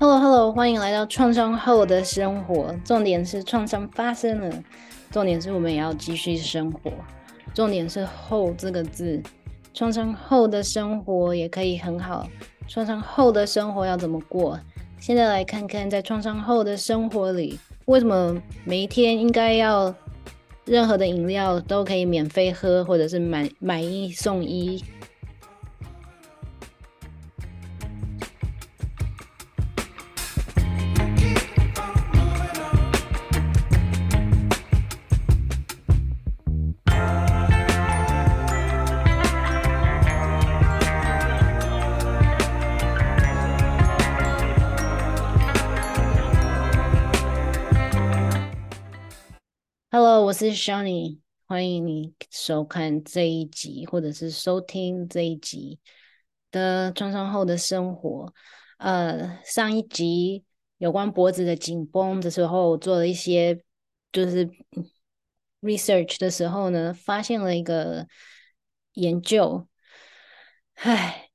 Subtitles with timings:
[0.00, 2.74] Hello，Hello，欢迎来到创伤后的生活。
[2.82, 4.64] 重点是创伤发生了，
[5.10, 6.90] 重点是我们也要继续生活。
[7.52, 9.22] 重点是“后”这个字，
[9.74, 12.26] 创伤后的生活也可以很好。
[12.66, 14.58] 创伤后的生活要怎么过？
[14.98, 19.94] 现在来看看，在创伤后的生活里，为什么每一天应该要
[20.64, 24.82] 任何的饮料都可以免费喝，或者是买买一送一
[50.40, 55.78] 是 Shani，欢迎你收看这一集，或者是收听这一集
[56.50, 58.32] 的创伤后的生活。
[58.78, 60.42] 呃，上一集
[60.78, 63.62] 有关脖子的紧绷的时候，我做了一些
[64.12, 64.48] 就是
[65.60, 68.06] research 的时候呢，发现了一个
[68.94, 69.68] 研究，
[70.76, 71.28] 唉，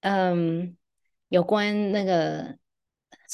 [0.00, 0.78] 嗯，
[1.28, 2.56] 有关那个。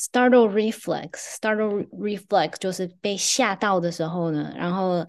[0.02, 5.06] Startle reflex，startle reflex 就是被吓到的时候呢，然后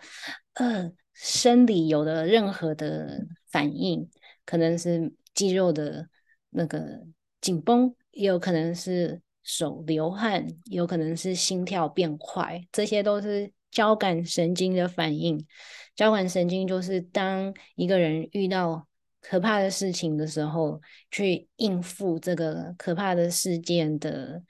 [0.55, 4.09] 呃，生理有的任何的反应，
[4.45, 6.09] 可能是肌肉的
[6.49, 7.05] 那个
[7.39, 15.47] 紧绷，也有可能是手流汗，有可能是心跳变快，这些都是交感神经的反应。
[15.95, 18.85] 交感神经就是当一个人遇到
[19.21, 24.43] 可怕的事情的时候，去应付这个可怕的事件的。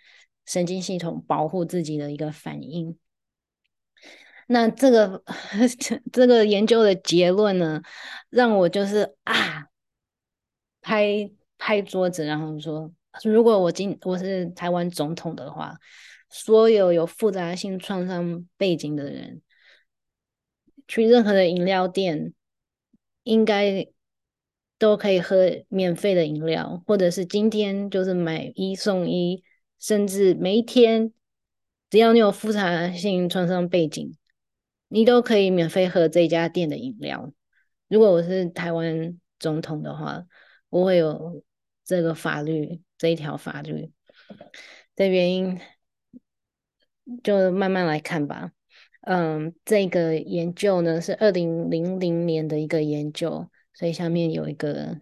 [0.51, 2.97] 神经系统保护自己的一个反应。
[4.47, 5.23] 那这个
[6.11, 7.81] 这个研究的结论呢，
[8.29, 9.67] 让我就是啊，
[10.81, 12.91] 拍拍桌子，然后说：
[13.23, 15.77] 如果我今我是台湾总统的话，
[16.29, 19.41] 所有有复杂性创伤背景的人，
[20.85, 22.33] 去任何的饮料店，
[23.23, 23.87] 应该
[24.77, 29.45] 都可以喝免费的饮料，或者是今天就是买一送一。
[29.81, 31.11] 甚至每一天，
[31.89, 34.15] 只要你有复杂性创伤背景，
[34.87, 37.33] 你都可以免费喝这家店的饮料。
[37.87, 40.23] 如果我是台湾总统的话，
[40.69, 41.43] 我会有
[41.83, 43.91] 这个法律，这一条法律
[44.95, 45.59] 的原因，
[47.23, 48.51] 就慢慢来看吧。
[49.01, 55.01] 嗯，这个研究呢是二零零零年的一个研究，所以下面有一个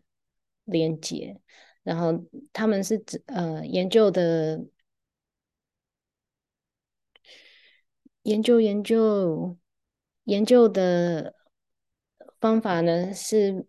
[0.63, 1.41] 连接。
[1.84, 2.12] 然后
[2.53, 4.66] 他们是指呃研究的
[8.23, 9.57] 研究研究
[10.25, 11.34] 研究的
[12.40, 13.66] 方法呢，是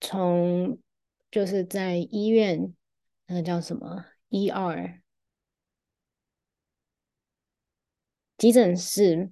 [0.00, 0.78] 从
[1.30, 2.74] 就是在医院
[3.26, 5.02] 那个叫什么 ER
[8.38, 9.30] 急诊室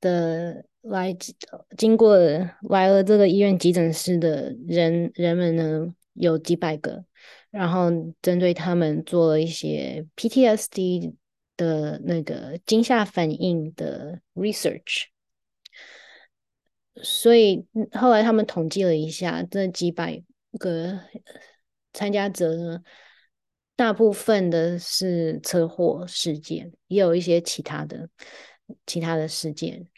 [0.00, 1.16] 的来
[1.76, 5.94] 经过来了这个医院急诊室的人人们呢。
[6.20, 7.04] 有几百个，
[7.50, 11.14] 然后针对他们做了一些 PTSD
[11.56, 15.04] 的那个惊吓反应的 research，
[17.02, 20.22] 所以后来他们统计了一下，这几百
[20.58, 21.00] 个
[21.92, 22.82] 参加者呢，
[23.76, 28.08] 大部分的是车祸事件，也有一些其他的
[28.86, 29.88] 其他的事件。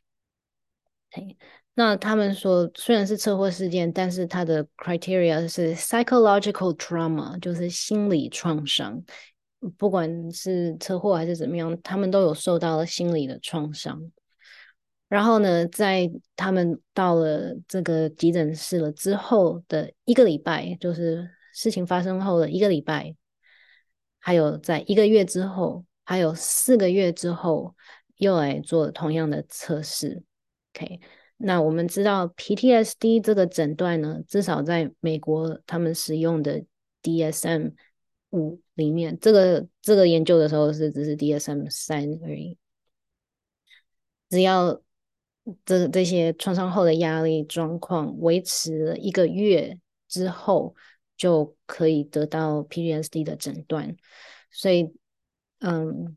[1.74, 9.02] 那他们说，虽然是车祸事件，但是它的 criteria 是 psychological trauma，就是心理创伤。
[9.78, 14.02] 不管是车祸还是怎么样，他们都有受到了心理的创伤。
[15.08, 23.14] 然后呢，在他们到了这个急诊室了之后的一个礼拜，就是事情发生后的一个礼拜，
[24.18, 27.74] 还有在一个月之后，还有四个月之后，
[28.16, 30.22] 又来做同样的测试。
[30.74, 31.00] OK。
[31.44, 36.64] 那我们知道 PTSD 这个诊断呢，至少在美国他们使用的
[37.02, 37.72] DSM
[38.30, 42.56] 五里面，这个这个研究的时候是只是 DSM 三而已。
[44.30, 44.80] 只要
[45.64, 50.76] 这这些创伤后的压力状况维持了一个月之后，
[51.16, 53.96] 就可以得到 PTSD 的诊断。
[54.52, 54.94] 所以，
[55.58, 56.16] 嗯。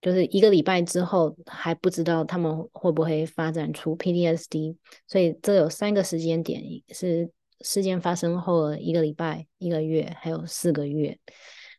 [0.00, 4.76] 就是一个礼拜之后还不知道他们会不会发展出 PTSD，
[5.06, 7.30] 所以这有三个时间点，是
[7.60, 11.18] 事件发生后的一个礼拜、一个月，还有四个月。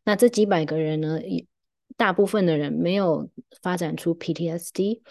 [0.04, 1.20] 那这几百个人呢，
[1.98, 3.30] 大部分的人没有
[3.62, 5.02] 发展出 PTSD，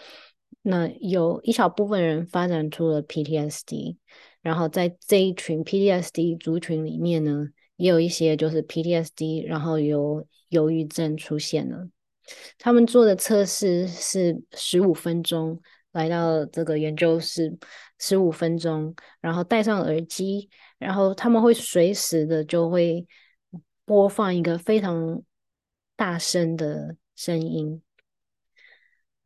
[0.61, 3.97] 那有一小部分人发展出了 PTSD，
[4.41, 11.89] 然后在这一群 PTSD 族群里面呢，也有一些就是 PTSD，然后有忧郁症出现了。
[12.57, 17.57] 他们做的测试是十五分钟，来到这个研究室
[17.99, 23.07] 十五分钟，然后戴上耳机，然后他们会随时的就会
[23.85, 25.21] 播放一个非常
[25.95, 27.81] 大声的声音，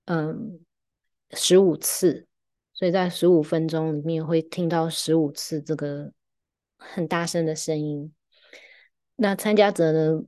[0.05, 0.59] 嗯，
[1.31, 2.27] 十五次，
[2.73, 6.11] 所以在十五分钟里面会听到十五次这个
[6.77, 8.13] 很大声的声音。
[9.15, 10.23] 那参加者呢，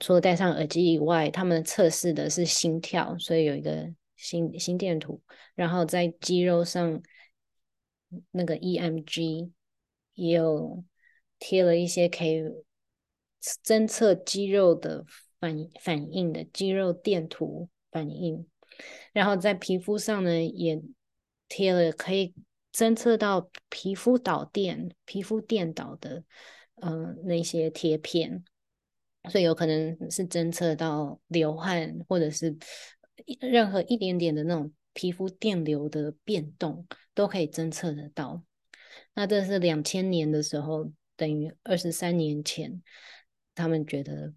[0.00, 5.20] 除了戴上耳机以外，他们测试的是心跳，所以有一个心心电图，
[5.54, 7.02] 然后在肌肉上
[8.30, 9.50] 那个 EMG
[10.14, 10.84] 也有
[11.38, 12.42] 贴了一些可以
[13.64, 15.04] 侦测肌肉的
[15.40, 18.46] 反反应的肌肉电图反应，
[19.12, 20.80] 然后在皮肤上呢也
[21.48, 22.34] 贴了可以
[22.72, 26.22] 侦测到皮肤导电、皮肤电导的
[26.76, 28.44] 呃那些贴片。
[29.30, 32.56] 所以有可能是侦测到流汗，或者是
[33.40, 38.42] 任何一点点的那种皮肤电流的变动，都可以侦测得到。
[39.14, 42.80] 那这是两千年的时候，等于二十三年前，
[43.54, 44.32] 他们觉得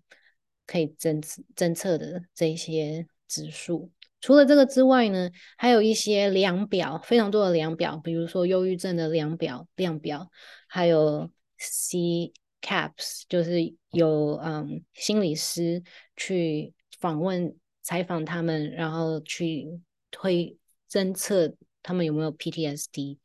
[0.66, 1.24] 可以侦
[1.56, 3.92] 侦测的这些指数。
[4.20, 10.30] 除了这个之外呢，还有一些量表，非常多的量表，比如说忧郁症的量表、量表，
[10.68, 12.34] 还有 C。
[12.62, 15.84] CAPS 就是有嗯心理师
[16.16, 19.68] 去访问采访他们，然后去
[20.12, 20.58] 推
[20.90, 23.18] 侦测他们有没有 PTSD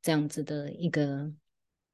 [0.00, 1.32] 这样子的一个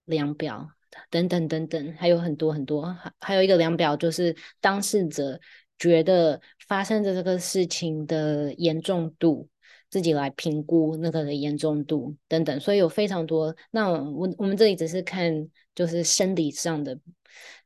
[0.04, 0.68] 量表
[1.08, 5.40] 等等等等，还有很多很多，还还有一个量表就是当事者
[5.78, 9.48] 觉得发生的这个事情的严重度。
[9.90, 13.54] 自己来评估那个的严重度等等，所以有非常多。
[13.72, 16.98] 那我我们这里只是看，就是生理上的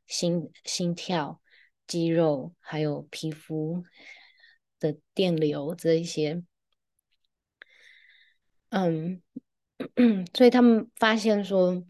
[0.07, 1.39] 心心跳、
[1.85, 3.83] 肌肉还有皮肤
[4.79, 6.43] 的电流这一些。
[8.69, 9.21] 嗯，
[10.33, 11.85] 所以他们发现说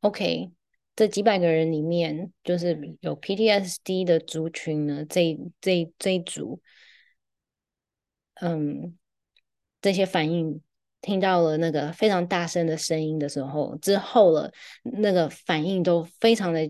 [0.00, 0.50] ，OK，
[0.96, 6.60] 这几百个人里面，就是有 PTSD 的族群呢，这这这一组，
[8.34, 8.98] 嗯。
[9.82, 10.60] 这些反应，
[11.00, 14.52] 听到了那个非常大声的声音的时候，之后了，
[14.82, 16.68] 那个反应都非常的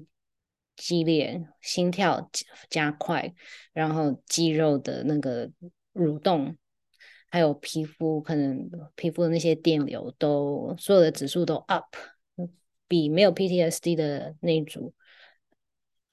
[0.77, 2.31] 激烈，心跳
[2.69, 3.33] 加快，
[3.73, 5.51] 然后肌肉的那个
[5.95, 6.55] 蠕动，
[7.31, 11.97] 还有皮肤可能皮肤的那些电流都所有的指数都 up，
[12.87, 14.93] 比没有 PTSD 的那一组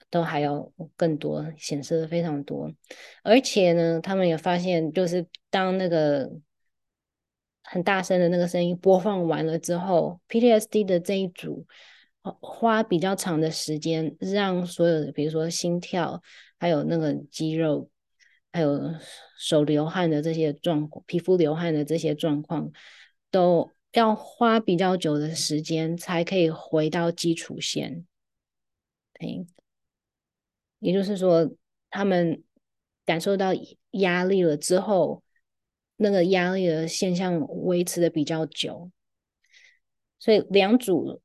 [0.10, 2.72] 都还要更多，显示的非常多。
[3.24, 6.32] 而且呢，他们也发现，就是当那个。
[7.66, 11.66] 很大声的那个声音播放完了之后，PTSD 的这一组
[12.22, 16.22] 花比较长的时间，让所有的，比如说心跳，
[16.60, 17.90] 还有那个肌肉，
[18.52, 18.94] 还有
[19.38, 22.70] 手流汗的这些状况，皮肤流汗的这些状况，
[23.32, 28.06] 都要花比较久的时间才可以回到基础线。
[29.14, 29.46] 对，
[30.80, 31.50] 也就是说，
[31.90, 32.44] 他们
[33.06, 33.54] 感受到
[33.92, 35.23] 压力了之后。
[36.04, 38.92] 那个压力的现象维持的比较久，
[40.20, 41.20] 所以两组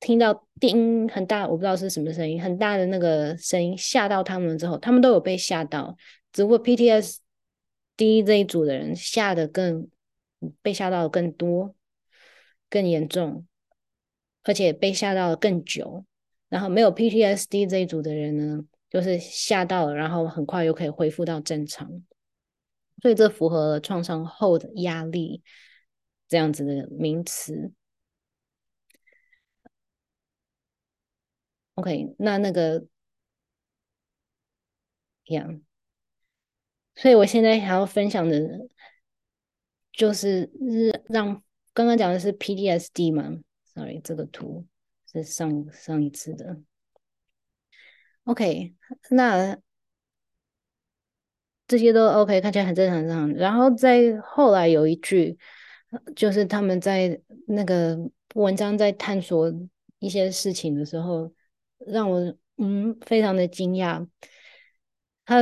[0.00, 5.96] 听到叮很大，我不知道是什么声音，很大的那个声音吓到他们之后，他们都有被吓到。
[6.32, 9.88] 只不过 PTSD 这一组的人吓得更
[10.62, 11.74] 被吓到的更多、
[12.70, 13.46] 更严重，
[14.44, 16.04] 而且被吓到的更久。
[16.48, 22.02] 然后没有 PTSD 这一组的人呢，就是吓到了，然后很快又可以恢复到正常。
[23.02, 25.42] 所以这符合创伤后的压力
[26.28, 27.72] 这样子的名词。
[31.74, 32.86] OK，那那个
[35.24, 35.60] ，Yeah，
[36.94, 38.68] 所以我现在还要分享的，
[39.90, 40.52] 就是
[41.08, 41.42] 让
[41.72, 44.64] 刚刚讲的是 PTSD 嘛？Sorry，这个图
[45.10, 46.62] 是上上一次的。
[48.22, 48.76] OK，
[49.10, 49.60] 那。
[51.72, 53.32] 这些都 OK，看起来很正常，正常。
[53.32, 55.38] 然后在后来有一句，
[56.14, 57.98] 就是他们在那个
[58.34, 59.50] 文章在探索
[59.98, 61.32] 一些事情的时候，
[61.86, 62.20] 让我
[62.58, 64.06] 嗯非常的惊讶。
[65.24, 65.40] 他。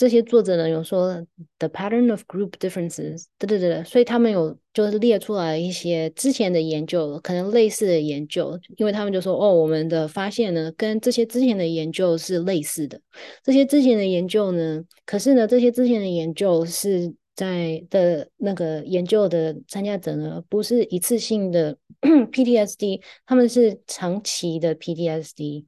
[0.00, 1.14] 这些作者呢有说
[1.58, 12.98] the pattern of group differences，对对对，所以他们有就是列出来一些之前的研究，可能类似的研究，因为他们就说哦，我们的发现呢跟这些之前的研究是类似的。
[13.44, 25.66] 这些之前的研究呢，可是呢这些之前的研究是在的那个研究的参加者呢不是一次性的 PTSD，他们是长期的 PTSD。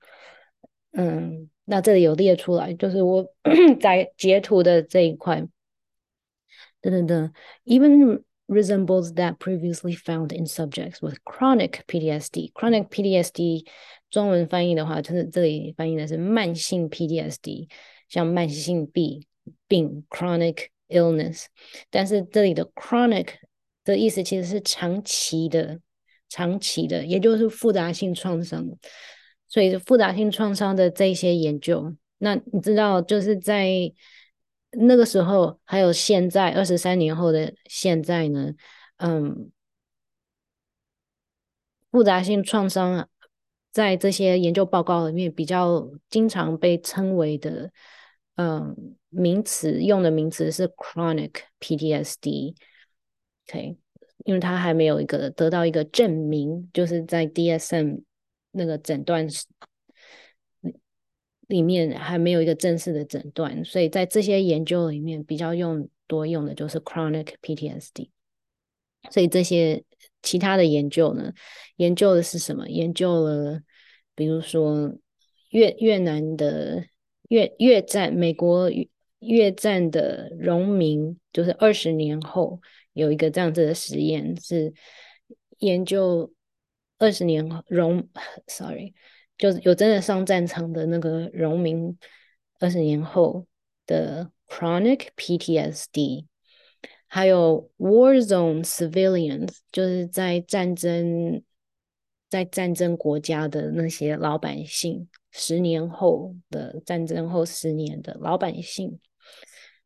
[0.95, 3.25] 嗯，那这里有列出来，就是我
[3.80, 5.46] 在截图的这一块，
[6.82, 7.34] 等等等，
[7.66, 13.66] even resembles that previously found in subjects with chronic PTSD。chronic PTSD
[14.10, 17.70] 中文翻译的话，就是这里翻译的是慢性 PTSD，
[18.08, 19.25] 像慢性病
[19.68, 21.46] 病 chronic illness，
[21.89, 23.30] 但是这里的 chronic
[23.84, 25.80] 的意思其实是长期的。
[26.30, 28.68] 长期的，也就是复杂性创伤，
[29.52, 33.68] 所以复杂性创伤的这些研究，那你知道，就是在
[34.71, 38.54] 那个时候，还有现在二十三年后的现在呢，
[38.97, 39.50] 嗯，
[41.90, 43.06] 复杂性创伤
[43.71, 47.71] 在这些研究报告里面比较经常被称为的，
[48.37, 48.75] 嗯，
[49.11, 53.76] 名词用的名词是 chronic PTSD，OK。
[54.25, 58.02] 因为他还没有一个得到一个证明，就是在 DSM
[58.52, 59.26] 那个诊断
[61.49, 68.11] 里面还没有一个正式的诊断，所以在这些研究里面比较用多用的就是 chronic PTSD。
[69.11, 69.82] 所以这些
[70.23, 71.32] 其他的研究呢，
[71.76, 72.68] 研究的是什么？
[72.68, 73.61] 研究了，
[74.14, 74.97] 比如说
[75.50, 76.87] 越越南的
[77.28, 78.71] 越越战，美国
[79.18, 82.61] 越战的农民，就是二十年后。
[82.94, 84.71] 有一个这样子的实验是
[85.61, 86.30] 研究
[87.02, 88.09] 二十年荣，
[88.47, 88.94] sorry，
[89.37, 91.99] 就有真的上战场的那个荣民，
[92.61, 93.44] 二十年后
[93.87, 96.26] 的 chronic PTSD，
[97.09, 101.42] 还有 war zone civilians，就是在战争
[102.30, 109.00] 在战争国家的那些老百姓，十年后的战争后十年的老百姓。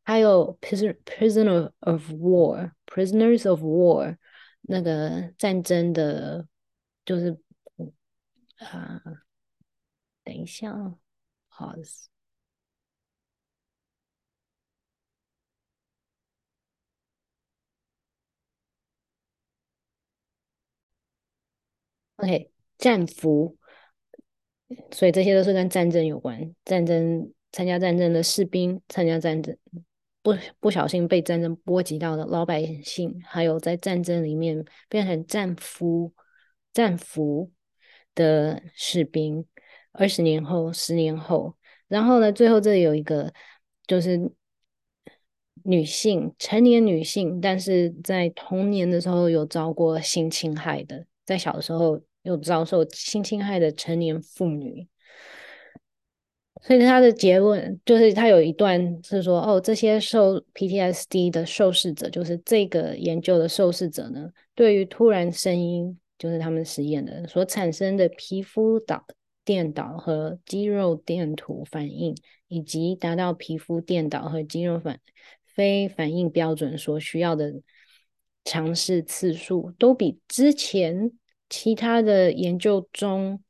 [0.04, 4.16] 还有 prisoner of war，prisoners of war，
[4.61, 6.46] 那个战争的，
[7.07, 7.39] 就是
[8.59, 9.01] 啊，
[10.25, 10.73] 等一下
[11.51, 12.07] ，pause。
[22.17, 23.57] OK，战俘，
[24.91, 29.57] 所以这些都是跟战争有关，战争参加战争的士兵，参加战争。
[30.23, 36.13] 不不小心被战争波及到的老百姓，还有在战争里面变成战俘、
[36.76, 37.50] 战俘
[38.14, 39.47] 的士兵，
[39.92, 41.56] 二十年后、十年后，
[41.88, 43.33] 然后呢，最后这里有一个
[43.87, 44.30] 就是
[45.64, 54.87] 女性，成年女性，但是在童年的时候有遭过性侵害的，在小的时候有遭受性侵害的成年妇女。
[56.61, 69.04] 所以他的结论就是，他有一段是说，哦，这些受 PTSD 的受试者，就是这个研究的受试者呢，对于突然声音，就是他们实验的所产生的皮肤导
[69.44, 72.16] 电导和肌肉电图反应，
[72.49, 75.00] 以及达到皮肤电导和肌肉反
[75.44, 77.54] 非反应标准所需要的
[78.44, 81.12] 尝试次数，都比之前
[81.49, 83.42] 其他的研究中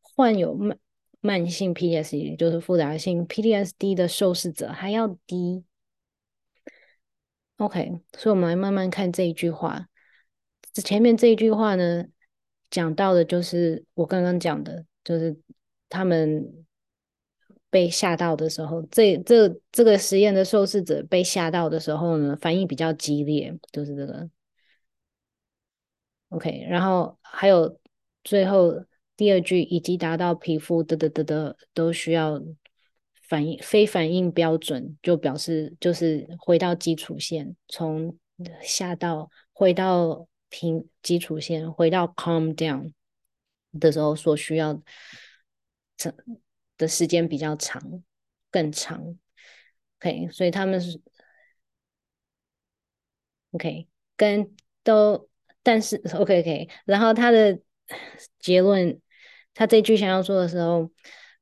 [0.00, 0.78] 患有慢。
[1.24, 5.62] 慢性 PTSD 就是复杂性 PTSD 的受试者还要低。
[7.58, 9.86] OK，所以我们来慢慢看这一句话。
[10.72, 12.06] 这前面这一句话呢，
[12.72, 15.36] 讲到的就是我刚刚讲的，就是
[15.88, 16.64] 他们
[17.70, 24.28] 被吓到的时候，这这这个实验的受试者被吓到的时候呢，反应比较激烈，就是这个。
[26.30, 27.78] OK，然后还有
[28.24, 28.84] 最后。
[29.14, 32.42] 第二句以及达到皮肤的的的的都需要
[33.28, 38.18] 反应非反应标准，就表示就是回到基础线，从
[38.62, 42.92] 下到回到平基础线，回到 calm down
[43.80, 44.74] 的时候所需要
[45.96, 46.14] 的
[46.76, 48.04] 的时间比较长，
[48.50, 49.18] 更长。
[49.98, 51.00] OK，所以他们是
[53.52, 54.54] OK 跟
[54.84, 55.28] 都，
[55.62, 57.58] 但是 OK OK，然后他的
[58.38, 59.00] 结论。
[59.54, 60.90] 他这句想要说的时候，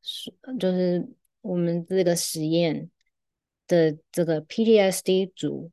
[0.02, 1.08] 是就是
[1.42, 2.90] 我们这个实验
[3.68, 5.70] 的这个 PTSD 组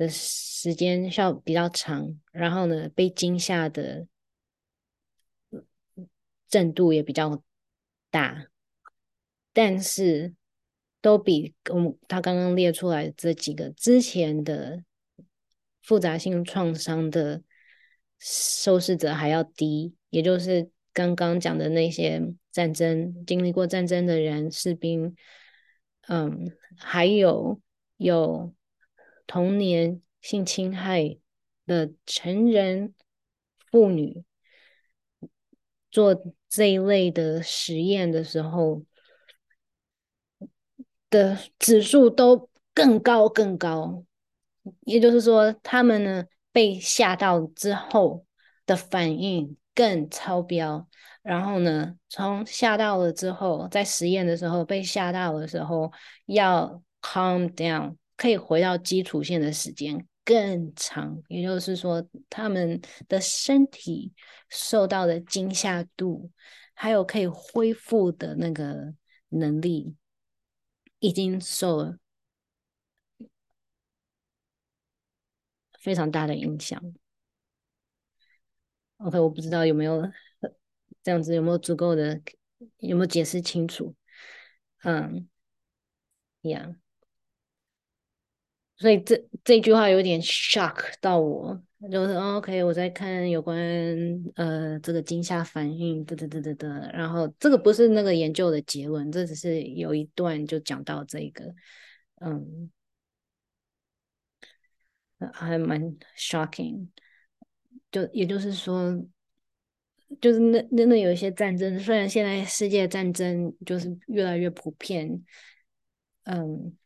[0.00, 4.06] 的时间效比较长，然后呢，被惊吓的
[6.48, 7.42] 震度也比较
[8.10, 8.46] 大，
[9.52, 10.34] 但是
[11.00, 14.82] 都比我们他刚刚列出来这几个之前的
[15.82, 17.42] 复杂性创伤的
[18.18, 20.70] 受试者还要低，也就是。
[20.92, 25.14] 刚刚讲的那些战争经历过战争的人，士兵，
[26.08, 27.60] 嗯，还有
[27.96, 28.52] 有
[29.30, 31.16] 童年性侵害
[31.64, 32.92] 的成人
[33.70, 34.24] 妇女，
[35.88, 38.82] 做这一类的实验的时候，
[41.08, 44.04] 的指数都更高更高，
[44.80, 48.26] 也就是说，他们呢被吓到之后
[48.66, 50.88] 的反应更超标。
[51.22, 55.92] 然后呢，从吓到了之后，在实验的时候被吓到的时候，
[56.26, 61.22] 要 calm down，可以回到基础线的时间更长。
[61.28, 64.12] 也就是说，他们的身体
[64.50, 66.30] 受到的惊吓度，
[66.74, 68.94] 还有可以恢复的那个
[69.30, 69.96] 能力，
[70.98, 71.96] 已经受了
[75.78, 76.78] 非常大的影响。
[78.98, 80.02] OK，我不知道有没有。
[81.02, 82.20] 这样子有没有足够的？
[82.76, 83.94] 有没有解释清楚？
[84.82, 85.26] 嗯，
[86.42, 86.79] 一样，
[88.80, 93.56] 所以这这句话有点 shock 到我，就是 OK，我在看有关
[94.34, 101.54] 呃这个惊吓反应，嘚嘚嘚嘚嘚，然后这个不是那个研究的结论，这只是有一段就讲到这个，
[102.22, 102.70] 嗯，
[105.32, 106.88] 还蛮 shocking，
[107.92, 109.00] 就也就是说。
[110.20, 115.24] 就是那那那有一些战争，虽然现在世界战争就是越来越普遍，
[116.24, 116.76] 嗯，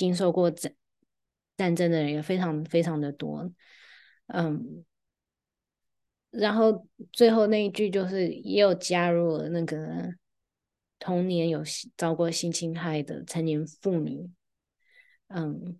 [0.00, 0.74] 经受过战
[1.56, 3.52] 战争的人也非常非常的多，
[4.26, 4.84] 嗯，
[6.30, 10.12] 然后最后那一句就是也有加入了那个
[10.98, 11.62] 童年有
[11.96, 14.30] 遭过性侵害的成年妇女，
[15.28, 15.78] 嗯。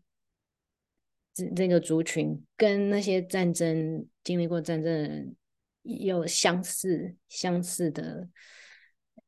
[1.32, 5.36] 这这个族群跟那些战争经历过战争的人
[5.82, 8.28] 有相似相似的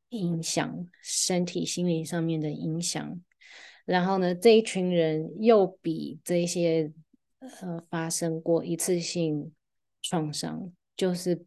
[0.08, 3.22] 影响，身体、心理上面的影响。
[3.84, 6.92] 然后呢，这一群人又比这些
[7.38, 9.52] 呃发生过一次性
[10.00, 11.44] 创伤，就是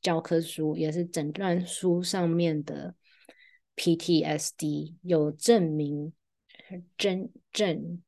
[0.00, 2.94] 教科书也是诊断书上面的
[3.76, 6.12] PTSD 有证明
[6.96, 8.02] 真正。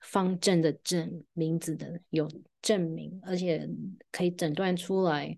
[0.00, 2.30] 方正的正名字的有
[2.62, 3.68] 证明，而且
[4.12, 5.36] 可以诊断出来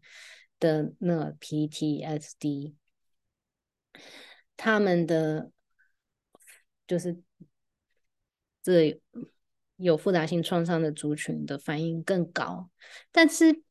[0.61, 2.75] 的那 PTSD，
[4.59, 5.51] 他们的
[6.87, 7.21] 就是
[8.63, 9.01] 这
[9.77, 12.71] 有复杂性创伤的族群的反应更高，
[13.11, 13.63] 但是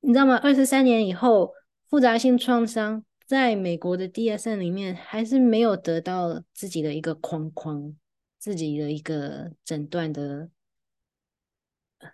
[0.00, 0.36] 你知道吗？
[0.36, 1.52] 二十三年以后，
[1.88, 7.96] 复杂性创伤在美国的 DSM 里面还是没有得到自己的一个框框。
[8.36, 10.50] 自己的一个诊断的，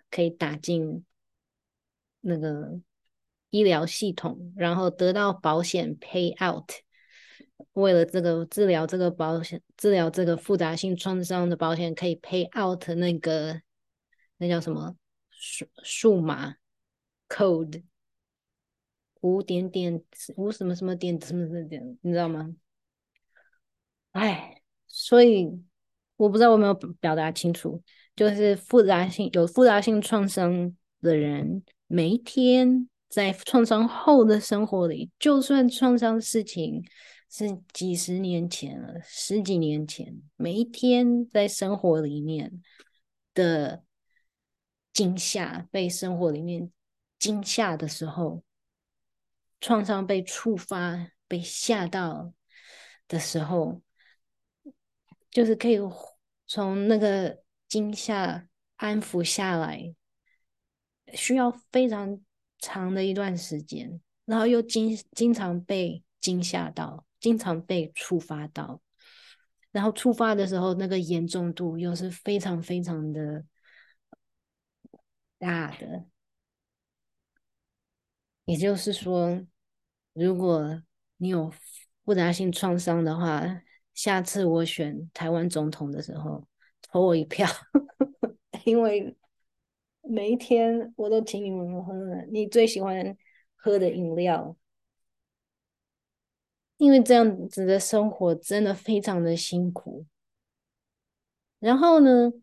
[0.09, 1.03] 可以打进
[2.21, 2.79] 那个
[3.49, 6.71] 医疗系统，然后得到保险 pay out。
[7.73, 13.61] 为了这个治疗这个保险，治疗这个复杂性创伤的保险可以 pay out 那个
[14.37, 14.95] 那叫什么
[15.29, 16.55] 数数码
[17.29, 17.83] code
[19.21, 20.03] 五点点
[20.35, 22.55] 五什么什么点什么什么点，你知道吗？
[24.11, 25.63] 哎，所以。
[26.17, 27.81] 我不知道我有没有表达清楚，
[28.15, 36.85] 就是复杂性有复杂性创伤的人，每一天在创伤后的生活里，就算创伤事情
[37.31, 42.61] 是几十年前了，十几年前，每一天在生活里面
[43.33, 43.83] 的
[44.93, 46.71] 惊吓，被生活里面
[47.17, 48.43] 惊吓的时候，
[49.61, 52.33] 创伤被触发、被吓到
[53.07, 53.81] 的时候，
[55.31, 55.79] 就是可以。
[56.47, 59.95] 从那个惊吓安抚下来，
[61.13, 62.19] 需要非常
[62.59, 68.81] 长的一段时间，然后又经经常被惊吓到，经常被触发到，
[69.71, 73.45] 然后触发的时候，那个严重度又是非常非常的
[75.37, 76.05] 大的。
[78.45, 79.45] 也就是说，
[80.13, 80.83] 如果
[81.17, 81.53] 你有
[82.03, 83.61] 复杂性创伤的话，
[83.93, 86.45] 下次我选台湾总统的时候，
[86.81, 87.47] 投我一票，
[88.65, 89.15] 因为
[90.01, 91.93] 每一天我都请你们喝
[92.31, 93.15] 你最喜欢
[93.55, 94.57] 喝的饮料，
[96.81, 100.03] 因为这样子的生活真的非常的辛苦。
[101.59, 102.33] 然后呢，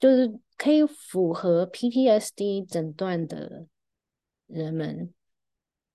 [0.00, 3.66] 就是可以符合 PTSD 诊断的
[4.46, 5.12] 人们，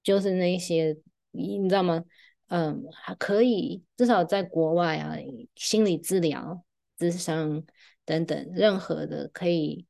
[0.04, 0.96] 就是那些
[1.32, 2.04] 你知道吗？
[2.50, 5.18] 嗯，还可以，至少在国外啊，
[5.56, 6.64] 心理治疗、
[7.00, 7.64] 智商
[8.06, 9.88] 等等，任何的可以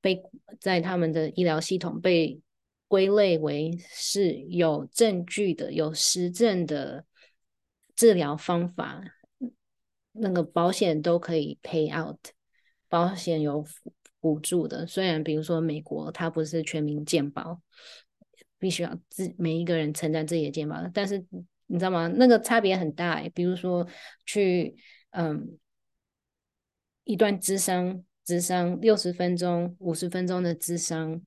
[0.00, 0.22] 被
[0.60, 2.40] 在他们的医疗系统被
[2.88, 7.04] 归类为是有证据的、有实证的
[7.96, 9.02] 治疗方法，
[10.12, 12.18] 那个保险都可以 pay out，
[12.88, 13.64] 保险有
[14.20, 14.86] 补助的。
[14.86, 17.60] 虽然比如说美国它不是全民健保，
[18.58, 21.24] 必须要自每一个人承担自己的健保，但是。
[21.66, 22.06] 你知道吗？
[22.08, 23.30] 那个差别很大诶。
[23.30, 23.88] 比如说
[24.26, 24.76] 去
[25.12, 25.58] 嗯
[27.04, 31.22] 一段智商，智商六十分钟、五十分钟的智商，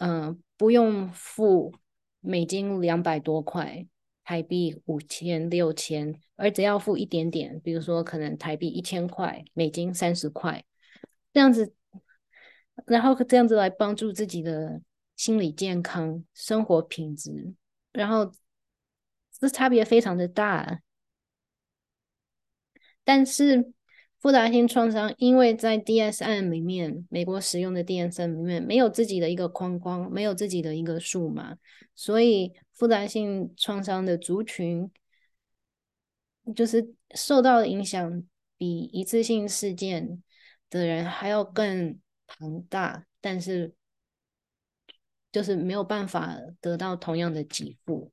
[0.00, 1.74] 嗯，不用付
[2.20, 3.86] 美金两百多块，
[4.24, 10.64] 台币五千、六千，而只要付一点点，比如说可能台币一千块，美金三十块，
[11.32, 11.74] 这样子，
[12.86, 14.80] 然后这样子来帮助自己的
[15.16, 17.54] 心理健康、生活品质，
[17.92, 18.32] 然后。
[19.38, 20.80] 这差别非常的大，
[23.04, 23.74] 但是
[24.26, 31.56] 复杂性创伤，因为在 DSM 里面，美国使用的 DSM 里面没有自己的一个框框，没有自己的一个数码，
[31.94, 34.90] 所以复杂性创伤的族群
[36.56, 38.24] 就是受到的影响
[38.58, 40.20] 比一次性事件
[40.70, 43.72] 的人还要更庞大，但是
[45.30, 48.10] 就是没有办法得到同样的给付。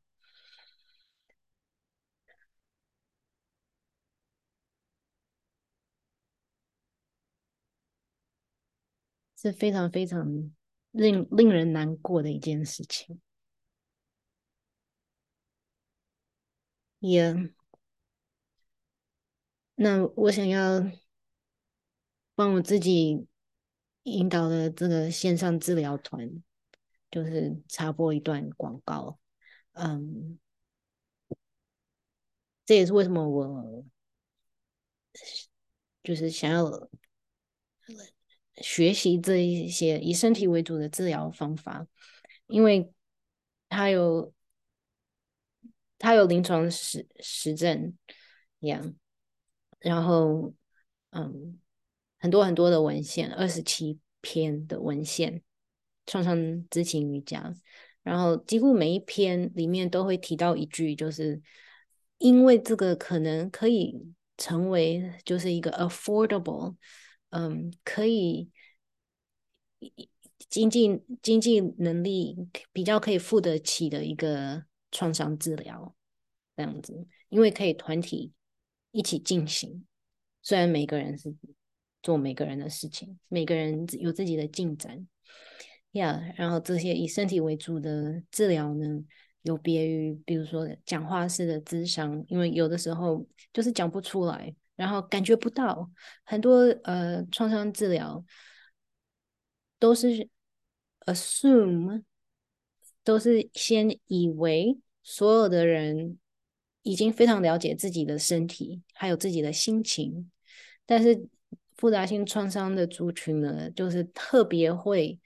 [9.43, 10.53] 是非常非常
[10.91, 13.19] 令令人难过的一件事情。
[16.99, 17.53] 也、yeah.，
[19.75, 20.81] 那我想要
[22.35, 23.27] 帮我自己
[24.03, 26.41] 引导的这个线上治疗团，
[27.11, 29.19] 就是插播一段广告。
[29.73, 30.39] 嗯，
[32.63, 33.85] 这也是为什么我
[36.01, 36.89] 就是想要。
[38.63, 41.85] 学习这一些以身体为主的治疗方法，
[42.47, 42.89] 因为
[43.67, 44.33] 它有
[45.99, 47.93] 它有临床实实证，
[48.59, 48.95] 一样，
[49.79, 50.53] 然后
[51.09, 51.59] 嗯，
[52.17, 55.43] 很多很多的文献，二十七篇的文献，
[56.05, 57.53] 创伤知情瑜伽，
[58.01, 61.41] 然后几乎每一篇里面都会提到一句，就是
[62.17, 66.77] 因为这个可能可以成为就是一个 affordable。
[67.35, 68.51] 嗯，可以
[70.49, 72.37] 经济经济能力
[72.71, 75.95] 比较可以付得起的一个创伤治疗，
[76.55, 78.31] 这样子，因为可以团体
[78.91, 79.85] 一起进行，
[80.41, 81.33] 虽然每个人是
[82.01, 85.07] 做每个人的事情，每个人有自己的进展，
[85.93, 89.03] 呀、然后这些以身体为主的治疗呢，
[89.43, 94.55] 有别于比如说讲话式的智商，因为有的时候就是讲不出来。
[94.75, 95.87] 然后感觉不到
[96.23, 98.25] 很多呃创伤治疗
[99.83, 100.29] 都是
[101.07, 102.03] assume
[103.03, 106.17] 都是先以为所有的人
[106.83, 110.31] 已经非常了解自己的身体还有自己的心情，
[110.85, 111.27] 但是
[111.75, 115.19] 复杂性创伤的族群呢，就是特别会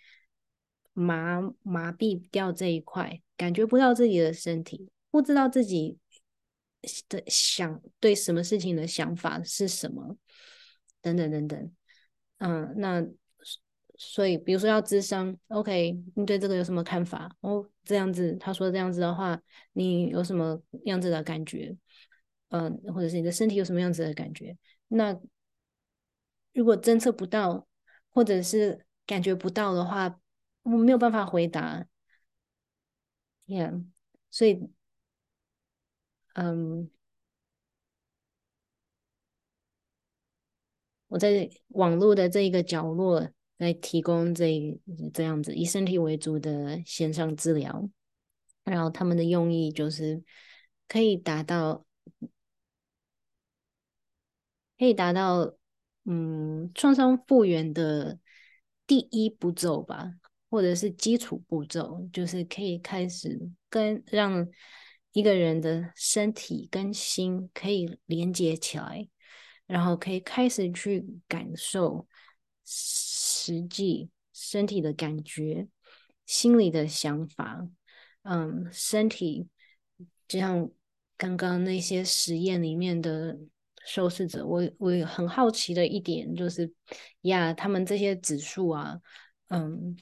[0.93, 5.99] 麻麻痹掉这一块，感觉不到自己的身体，不知道自己。
[7.09, 10.17] 的想对什么事情的想法是什么？
[11.01, 11.71] 等等等等，
[12.37, 13.05] 嗯，那
[13.97, 17.35] 所以比如说要咨商，OK，你对这个有什么看法？
[17.41, 19.41] 哦，这样子，他说这样子的话，
[19.73, 21.75] 你有什么样子的感觉？
[22.49, 24.57] 嗯，或者是你的身体有什么样子的感觉？
[24.87, 25.19] 那
[26.53, 27.67] 如果侦测不到，
[28.11, 30.19] 或者是感觉不到的话，
[30.63, 31.85] 我没有办法回答。
[33.47, 33.83] Yeah，
[34.31, 34.69] 所以。
[36.39, 36.91] 嗯，
[41.07, 44.79] 我在网络的这一个角落来提供这
[45.13, 47.89] 这样子以身体为主的线上治疗，
[48.63, 50.23] 然后他们的用意就是
[50.87, 51.85] 可以达到，
[54.77, 55.55] 可以达到，
[56.05, 58.19] 嗯，创伤复原的
[58.85, 60.11] 第一步骤吧，
[60.49, 64.47] 或者是基础步骤，就是可以开始跟让。
[65.13, 69.07] 一个人的身体跟心可以连接起来，
[69.65, 72.07] 然后可以开始去感受
[73.47, 75.69] 实际身体的感觉、
[76.25, 77.65] 心里的想法。
[78.23, 79.47] 嗯，身体
[80.27, 80.69] 就像
[81.15, 83.39] 刚刚那些实验里面的
[83.85, 86.73] 受试者，我我很好奇的一点就是，
[87.21, 88.99] 呀，他们这些指数啊，
[89.47, 89.95] 嗯，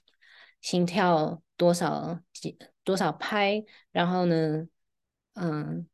[0.60, 4.68] 心跳多少几多少拍，然后呢？
[5.34, 5.88] 嗯，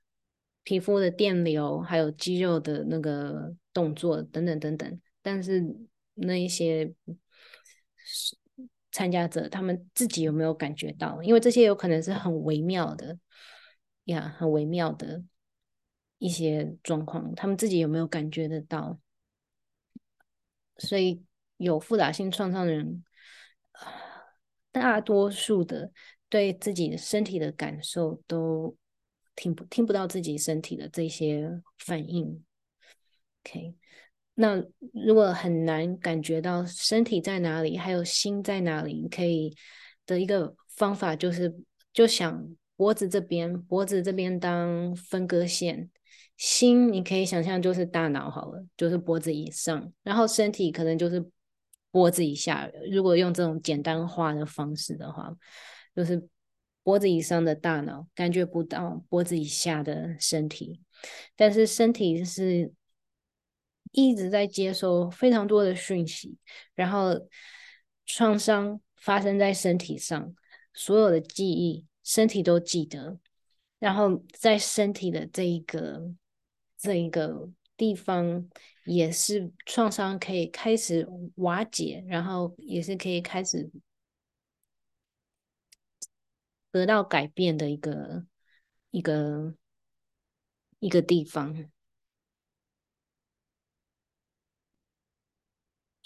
[0.63, 5.65] 皮肤的电流，还有肌肉的那个动作等等等等，但是
[6.13, 6.93] 那一些
[8.91, 11.21] 参加者他们自己有没有感觉到？
[11.23, 13.17] 因为这些有可能是很微妙的
[14.05, 15.23] 呀，很微妙的
[16.17, 18.99] 一些状况，他们自己有没有感觉得到？
[20.77, 21.23] 所以
[21.57, 23.03] 有复杂性创伤的人，
[24.71, 25.91] 大多数的
[26.29, 28.75] 对自己身体的感受都。
[29.33, 32.43] 听不听不到自己身体的这些反应。
[33.43, 33.73] OK，
[34.41, 34.55] 那
[35.05, 39.55] 如果很难感觉到身体在哪里，还有心在哪里，你可以
[40.07, 41.55] 的一个方法就是，
[41.93, 45.91] 就想脖子这边，脖子这边当分割线，
[46.37, 51.23] 心你可以想象就是大脑好了，就是脖子以上，然后身体可能就是
[51.91, 52.67] 脖子以下。
[52.91, 55.31] 如果用这种简单化的方式的话，
[55.95, 56.27] 就是
[56.81, 60.81] 脖子以上的大脑感觉不到脖子以下的身体，
[61.35, 62.73] 但是身体是
[63.91, 66.37] 一直在接收非常多的讯息，
[66.73, 67.27] 然后
[68.05, 70.33] 创伤发生在身体上，
[70.73, 73.19] 所有的记忆身体都记得，
[73.79, 76.13] 然后在身体的这一个
[76.77, 78.49] 这一个地方，
[78.85, 83.69] 也是创伤可以开始瓦解，然后也是可以开始
[86.71, 88.25] 得到改变的一个
[88.91, 89.53] 一个
[90.79, 91.69] 一个地方。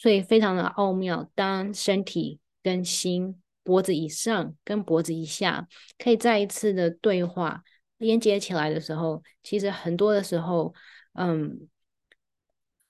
[0.05, 7.63] 所以非常的奥妙，当身体跟心、脖子以上跟脖子以下可以再一次的对话
[7.97, 10.75] 连接起来的时候，其实很多的时候，
[11.13, 11.67] 嗯，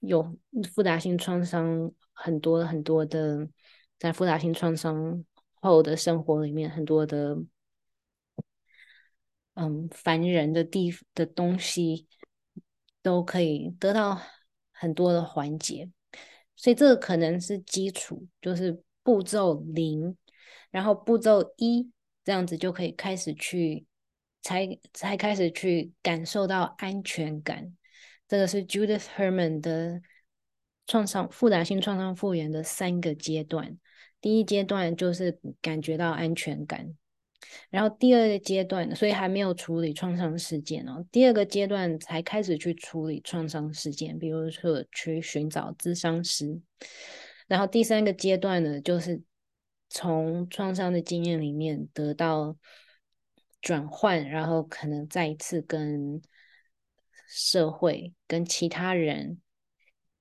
[0.01, 0.37] 有
[0.73, 3.47] 复杂性创伤很多很多的，
[3.97, 5.23] 在复杂性创伤
[5.61, 7.37] 后的生活里面，很多的，
[9.53, 12.09] 嗯，烦人的地的东西
[13.01, 14.19] 都可以得到
[14.73, 15.89] 很多的缓解。
[16.55, 20.15] 所以这个可能是基础，就是步骤零，
[20.71, 21.91] 然后步骤一
[22.23, 23.85] 这样子就可以开始去，
[24.41, 27.75] 才才开始去感受到安全感。
[28.27, 30.01] 这个是 Judith Herman 的
[30.87, 33.77] 创伤复杂性创伤复原的三个阶段。
[34.19, 36.95] 第一阶段就是感觉到安全感。
[37.69, 41.05] 然后第二个阶段，所以还没有处理创伤事件哦。
[41.11, 46.61] 第二个阶段才开始去处理创伤事件，比如说去寻找咨商师。
[47.47, 49.21] 然后第三个阶段呢，就是
[49.89, 52.55] 从创伤的经验里面得到
[53.61, 56.21] 转换，然后可能再一次跟
[57.27, 59.41] 社会、跟其他人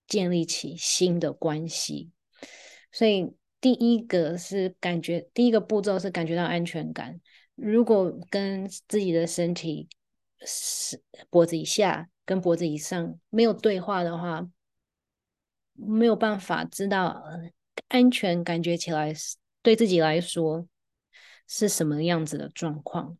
[0.06, 2.10] 建立起新的关系。
[2.90, 3.34] 所以。
[3.64, 7.18] 第一个是感觉，第一个步骤是感觉到安全感。
[7.54, 9.88] 如果跟自己的身体
[10.44, 14.46] 是脖子以下跟脖子以上没有对话的话，
[15.72, 17.24] 没有办法知道
[17.88, 20.68] 安全感觉起来是对自己来说
[21.48, 23.16] 是什么样子的状况。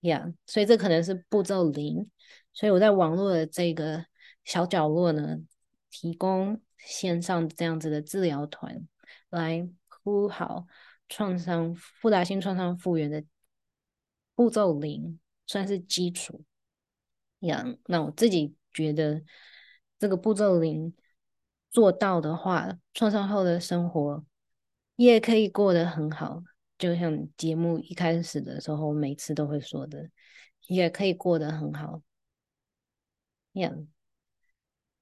[0.00, 2.10] 呀所以这可能是步骤零。
[2.52, 4.04] 所以我在网络的这个
[4.42, 5.36] 小角落呢，
[5.92, 8.84] 提供线上这样子的治疗团。
[9.32, 10.66] 来铺好
[11.08, 13.24] 创伤复杂性创伤复原的
[14.34, 16.44] 步骤零，算是基础。
[17.40, 19.22] 呀、那我自己觉得
[19.98, 20.94] 这个步骤零
[21.70, 24.24] 做到的话，创伤后的生活
[24.96, 26.42] 也可以过得很好。
[26.78, 30.10] 就像节目一开始的时候，每次都会说的，
[30.66, 32.02] 也可以过得很好。
[33.52, 33.86] 呀、yeah，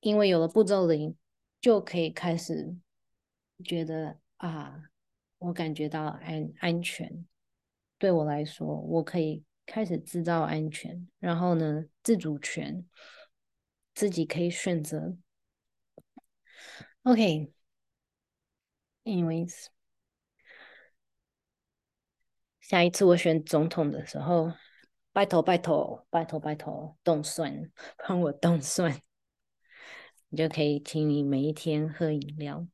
[0.01, 1.17] 因为有了步骤零，
[1.61, 2.77] 就可以开始。
[3.61, 4.83] 觉得啊，
[5.39, 7.27] 我感觉到安安全，
[7.99, 12.87] 对我来说，我可以开始制造安全，然后呢，自主权，
[13.95, 15.17] 自己可以选择。
[17.03, 19.67] OK，anyways，
[22.61, 24.53] 下一次我选总统的时候，
[25.13, 27.71] 拜托拜托拜托拜托冻蒜，
[28.07, 29.01] 帮我冻蒜，
[30.29, 32.67] 你就可以请你每一天喝饮料。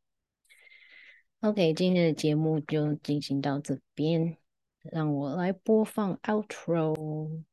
[1.40, 4.37] OK，今天的节目就进行到这边，
[4.83, 7.44] 让我来播放 Outro。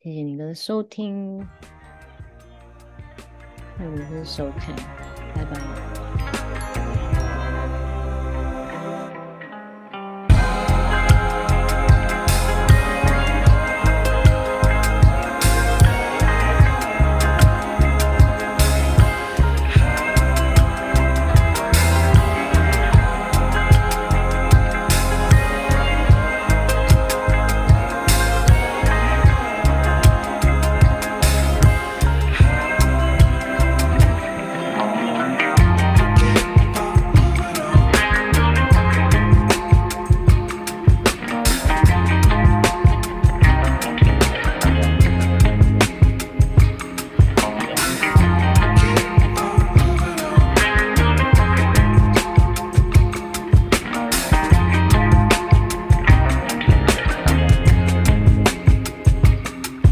[0.00, 1.46] 谢谢你的收听，
[3.76, 4.74] 还有你的收看，
[5.34, 6.11] 拜拜。